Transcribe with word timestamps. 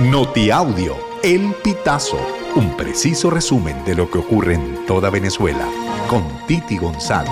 Notiaudio, 0.00 0.96
El 1.22 1.54
Pitazo, 1.62 2.18
un 2.56 2.76
preciso 2.76 3.30
resumen 3.30 3.84
de 3.84 3.94
lo 3.94 4.10
que 4.10 4.18
ocurre 4.18 4.54
en 4.54 4.84
toda 4.86 5.08
Venezuela, 5.08 5.68
con 6.08 6.24
Titi 6.48 6.76
González. 6.78 7.30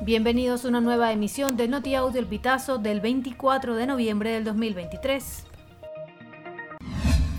Bienvenidos 0.00 0.64
a 0.64 0.68
una 0.68 0.80
nueva 0.80 1.12
emisión 1.12 1.56
de 1.56 1.68
Notiaudio, 1.68 2.18
El 2.18 2.26
Pitazo 2.26 2.78
del 2.78 3.00
24 3.00 3.76
de 3.76 3.86
noviembre 3.86 4.32
del 4.32 4.42
2023. 4.42 5.44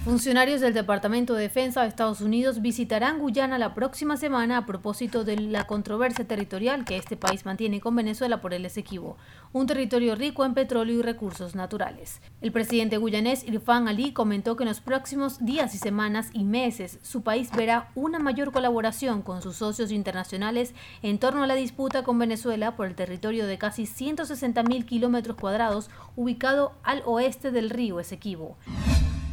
Funcionarios 0.04 0.62
del 0.62 0.74
Departamento 0.74 1.36
de 1.36 1.44
Defensa 1.44 1.84
de 1.84 1.88
Estados 1.88 2.22
Unidos 2.22 2.64
visitarán 2.64 3.20
Guyana 3.20 3.60
la 3.60 3.76
próxima 3.76 4.18
semana 4.18 4.58
a 4.58 4.66
propósito 4.66 5.24
de 5.24 5.38
la 5.38 5.68
controversia 5.68 6.26
territorial 6.26 6.86
que 6.86 6.98
este 6.98 7.18
país 7.18 7.46
mantiene 7.46 7.80
con 7.80 7.96
Venezuela 7.96 8.42
por 8.42 8.56
el 8.56 8.66
Esequibo, 8.66 9.18
un 9.54 9.68
territorio 9.68 10.16
rico 10.16 10.44
en 10.44 10.56
petróleo 10.56 10.98
y 10.98 11.02
recursos 11.04 11.54
naturales. 11.54 12.20
El 12.42 12.52
presidente 12.52 12.98
guyanés 12.98 13.44
Irfan 13.44 13.88
Ali 13.88 14.12
comentó 14.12 14.56
que 14.56 14.64
en 14.64 14.70
los 14.70 14.82
próximos 14.82 15.45
días 15.45 15.76
y 15.76 15.78
semanas 15.78 16.31
y 16.34 16.45
meses 16.45 16.98
su 17.04 17.22
país 17.22 17.52
verá 17.56 17.92
una 17.94 18.18
mayor 18.18 18.52
colaboración 18.52 19.22
con 19.22 19.44
sus 19.44 19.58
socios 19.58 19.92
internacionales 19.92 20.73
en 21.04 21.20
torno 21.20 21.44
a 21.44 21.48
la 21.48 21.54
disputa 21.54 22.02
con 22.02 22.18
Venezuela 22.18 22.76
por 22.76 22.88
el 22.88 22.95
territorio 22.95 23.45
de 23.45 23.59
casi 23.59 23.86
160 23.86 24.64
mil 24.64 24.84
kilómetros 24.88 25.38
cuadrados 25.38 25.92
ubicado 26.16 26.73
al 26.81 27.04
oeste 27.06 27.52
del 27.52 27.70
río 27.70 28.00
Esequibo. 28.00 28.58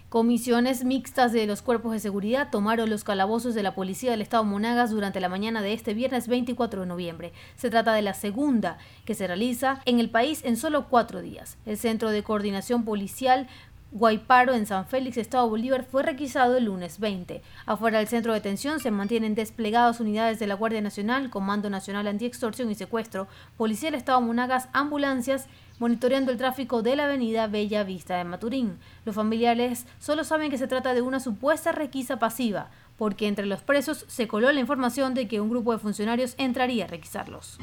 Comisiones 0.08 0.84
mixtas 0.84 1.34
de 1.34 1.46
los 1.46 1.60
cuerpos 1.60 1.92
de 1.92 2.00
seguridad 2.00 2.48
tomaron 2.50 2.88
los 2.88 3.04
calabozos 3.04 3.54
de 3.54 3.62
la 3.62 3.74
Policía 3.74 4.10
del 4.10 4.22
Estado 4.22 4.42
Monagas 4.42 4.90
durante 4.90 5.20
la 5.20 5.28
mañana 5.28 5.60
de 5.60 5.74
este 5.74 5.92
viernes 5.92 6.28
24 6.28 6.80
de 6.80 6.86
noviembre. 6.86 7.34
Se 7.56 7.68
trata 7.68 7.92
de 7.92 8.00
la 8.00 8.14
segunda 8.14 8.78
que 9.04 9.14
se 9.14 9.26
realiza 9.26 9.82
en 9.84 10.00
el 10.00 10.08
país 10.08 10.40
en 10.46 10.56
solo 10.56 10.88
cuatro 10.88 11.20
días. 11.20 11.58
El 11.66 11.76
Centro 11.76 12.08
de 12.10 12.22
Coordinación 12.22 12.86
Policial 12.86 13.48
Guayparo 13.90 14.52
en 14.52 14.66
San 14.66 14.86
Félix, 14.86 15.16
Estado 15.16 15.48
Bolívar, 15.48 15.82
fue 15.82 16.02
requisado 16.02 16.58
el 16.58 16.66
lunes 16.66 17.00
20. 17.00 17.42
Afuera 17.64 17.98
del 17.98 18.08
centro 18.08 18.32
de 18.32 18.40
detención 18.40 18.80
se 18.80 18.90
mantienen 18.90 19.34
desplegadas 19.34 19.98
unidades 19.98 20.38
de 20.38 20.46
la 20.46 20.54
Guardia 20.54 20.82
Nacional, 20.82 21.30
Comando 21.30 21.70
Nacional 21.70 22.06
Antiextorsión 22.06 22.70
y 22.70 22.74
Secuestro, 22.74 23.28
Policía 23.56 23.90
del 23.90 23.98
Estado 23.98 24.20
Monagas, 24.20 24.68
ambulancias 24.74 25.46
monitoreando 25.78 26.32
el 26.32 26.38
tráfico 26.38 26.82
de 26.82 26.96
la 26.96 27.04
avenida 27.04 27.46
Bella 27.46 27.82
Vista 27.82 28.16
de 28.16 28.24
Maturín. 28.24 28.78
Los 29.06 29.14
familiares 29.14 29.86
solo 29.98 30.22
saben 30.24 30.50
que 30.50 30.58
se 30.58 30.68
trata 30.68 30.92
de 30.92 31.00
una 31.00 31.18
supuesta 31.18 31.72
requisa 31.72 32.18
pasiva, 32.18 32.68
porque 32.98 33.26
entre 33.26 33.46
los 33.46 33.62
presos 33.62 34.04
se 34.08 34.28
coló 34.28 34.52
la 34.52 34.60
información 34.60 35.14
de 35.14 35.28
que 35.28 35.40
un 35.40 35.48
grupo 35.48 35.72
de 35.72 35.78
funcionarios 35.78 36.34
entraría 36.36 36.84
a 36.84 36.88
requisarlos. 36.88 37.58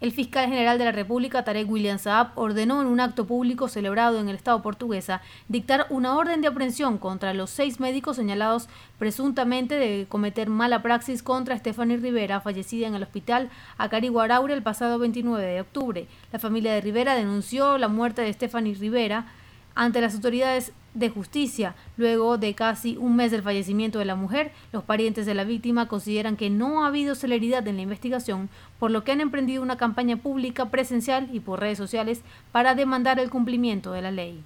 El 0.00 0.12
fiscal 0.12 0.48
general 0.48 0.78
de 0.78 0.84
la 0.84 0.92
República, 0.92 1.42
Tarek 1.42 1.68
William 1.68 1.98
Saab, 1.98 2.28
ordenó 2.36 2.80
en 2.80 2.86
un 2.86 3.00
acto 3.00 3.26
público 3.26 3.66
celebrado 3.66 4.20
en 4.20 4.28
el 4.28 4.36
Estado 4.36 4.62
portuguesa 4.62 5.22
dictar 5.48 5.86
una 5.90 6.16
orden 6.16 6.40
de 6.40 6.46
aprehensión 6.46 6.98
contra 6.98 7.34
los 7.34 7.50
seis 7.50 7.80
médicos 7.80 8.14
señalados 8.14 8.68
presuntamente 9.00 9.74
de 9.74 10.06
cometer 10.08 10.50
mala 10.50 10.82
praxis 10.82 11.24
contra 11.24 11.58
Stephanie 11.58 11.96
Rivera, 11.96 12.40
fallecida 12.40 12.86
en 12.86 12.94
el 12.94 13.02
hospital 13.02 13.50
Acariguaraure 13.76 14.54
el 14.54 14.62
pasado 14.62 15.00
29 15.00 15.44
de 15.44 15.60
octubre. 15.60 16.06
La 16.30 16.38
familia 16.38 16.72
de 16.72 16.80
Rivera 16.80 17.16
denunció 17.16 17.76
la 17.76 17.88
muerte 17.88 18.22
de 18.22 18.32
Stephanie 18.32 18.74
Rivera 18.74 19.26
ante 19.74 20.00
las 20.00 20.14
autoridades 20.14 20.72
de 20.98 21.10
justicia. 21.10 21.74
Luego 21.96 22.38
de 22.38 22.54
casi 22.54 22.96
un 22.96 23.16
mes 23.16 23.30
del 23.30 23.42
fallecimiento 23.42 23.98
de 23.98 24.04
la 24.04 24.16
mujer, 24.16 24.52
los 24.72 24.84
parientes 24.84 25.26
de 25.26 25.34
la 25.34 25.44
víctima 25.44 25.88
consideran 25.88 26.36
que 26.36 26.50
no 26.50 26.84
ha 26.84 26.88
habido 26.88 27.14
celeridad 27.14 27.66
en 27.66 27.76
la 27.76 27.82
investigación, 27.82 28.48
por 28.78 28.90
lo 28.90 29.04
que 29.04 29.12
han 29.12 29.20
emprendido 29.20 29.62
una 29.62 29.76
campaña 29.76 30.16
pública 30.16 30.70
presencial 30.70 31.28
y 31.32 31.40
por 31.40 31.60
redes 31.60 31.78
sociales 31.78 32.22
para 32.52 32.74
demandar 32.74 33.18
el 33.18 33.30
cumplimiento 33.30 33.92
de 33.92 34.02
la 34.02 34.10
ley. 34.10 34.42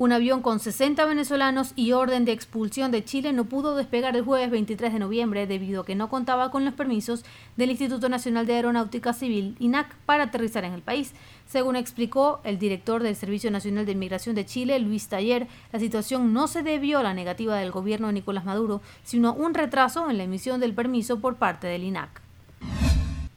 Un 0.00 0.12
avión 0.12 0.40
con 0.40 0.60
60 0.60 1.04
venezolanos 1.04 1.74
y 1.76 1.92
orden 1.92 2.24
de 2.24 2.32
expulsión 2.32 2.90
de 2.90 3.04
Chile 3.04 3.34
no 3.34 3.44
pudo 3.44 3.76
despegar 3.76 4.16
el 4.16 4.24
jueves 4.24 4.50
23 4.50 4.94
de 4.94 4.98
noviembre 4.98 5.46
debido 5.46 5.82
a 5.82 5.84
que 5.84 5.94
no 5.94 6.08
contaba 6.08 6.50
con 6.50 6.64
los 6.64 6.72
permisos 6.72 7.22
del 7.58 7.68
Instituto 7.68 8.08
Nacional 8.08 8.46
de 8.46 8.54
Aeronáutica 8.54 9.12
Civil, 9.12 9.56
INAC, 9.58 9.94
para 10.06 10.24
aterrizar 10.24 10.64
en 10.64 10.72
el 10.72 10.80
país. 10.80 11.12
Según 11.46 11.76
explicó 11.76 12.40
el 12.44 12.58
director 12.58 13.02
del 13.02 13.14
Servicio 13.14 13.50
Nacional 13.50 13.84
de 13.84 13.92
Inmigración 13.92 14.34
de 14.34 14.46
Chile, 14.46 14.78
Luis 14.78 15.06
Taller, 15.06 15.48
la 15.70 15.78
situación 15.78 16.32
no 16.32 16.48
se 16.48 16.62
debió 16.62 17.00
a 17.00 17.02
la 17.02 17.12
negativa 17.12 17.58
del 17.58 17.70
gobierno 17.70 18.06
de 18.06 18.14
Nicolás 18.14 18.46
Maduro, 18.46 18.80
sino 19.02 19.28
a 19.28 19.32
un 19.32 19.52
retraso 19.52 20.08
en 20.08 20.16
la 20.16 20.24
emisión 20.24 20.60
del 20.60 20.72
permiso 20.72 21.20
por 21.20 21.36
parte 21.36 21.66
del 21.66 21.84
INAC. 21.84 22.19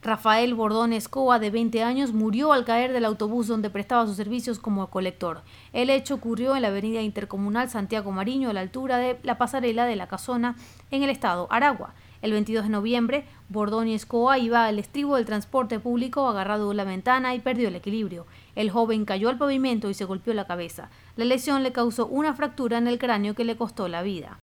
Rafael 0.04 0.54
Bordón 0.54 0.92
Escoba, 0.92 1.40
de 1.40 1.50
20 1.50 1.82
años, 1.82 2.12
murió 2.12 2.52
al 2.52 2.66
caer 2.66 2.92
del 2.92 3.06
autobús 3.06 3.48
donde 3.48 3.70
prestaba 3.70 4.06
sus 4.06 4.18
servicios 4.18 4.60
como 4.60 4.90
colector. 4.90 5.44
El 5.72 5.90
hecho 5.90 6.16
ocurrió 6.16 6.58
en 6.58 6.62
la 6.62 6.68
avenida 6.68 7.02
intercomunal 7.02 7.70
Santiago 7.70 8.12
Mariño, 8.12 8.50
a 8.50 8.54
la 8.54 8.60
altura 8.60 8.98
de 8.98 9.18
la 9.24 9.38
pasarela 9.38 9.86
de 9.86 9.96
la 9.96 10.08
Casona, 10.08 10.58
en 10.92 11.04
el 11.04 11.10
estado 11.10 11.48
Aragua. 11.50 11.94
El 12.22 12.34
22 12.34 12.66
de 12.66 12.70
noviembre, 12.70 13.26
Bordón 13.48 13.88
Escoba 13.88 14.38
iba 14.38 14.66
al 14.66 14.78
estribo 14.78 15.16
del 15.16 15.26
transporte 15.26 15.80
público 15.80 16.28
agarrado 16.28 16.72
a 16.72 16.74
la 16.74 16.84
ventana 16.84 17.34
y 17.34 17.40
perdió 17.40 17.70
el 17.70 17.76
equilibrio. 17.76 18.26
El 18.56 18.72
joven 18.72 19.06
cayó 19.06 19.30
al 19.30 19.38
pavimento 19.38 19.90
y 19.90 19.94
se 19.94 20.04
golpeó 20.04 20.34
la 20.34 20.48
cabeza. 20.48 20.90
La 21.16 21.24
lesión 21.24 21.64
le 21.64 21.72
causó 21.72 22.08
una 22.08 22.34
fractura 22.34 22.78
en 22.78 22.88
el 22.88 23.00
cráneo 23.00 23.36
que 23.36 23.46
le 23.46 23.56
costó 23.56 23.88
la 23.88 24.02
vida. 24.04 24.38